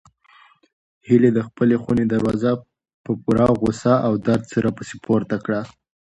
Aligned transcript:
هیلې 1.07 1.29
د 1.33 1.39
خپلې 1.47 1.75
خونې 1.81 2.05
دروازه 2.13 2.51
په 3.03 3.11
پوره 3.21 3.45
غوسه 3.59 3.93
او 4.07 4.13
درد 4.27 4.43
سره 4.53 4.69
پسې 4.77 4.95
پورته 5.05 5.35
کړه. 5.45 5.61